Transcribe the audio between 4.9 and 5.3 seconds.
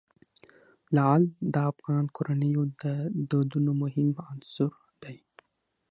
دی.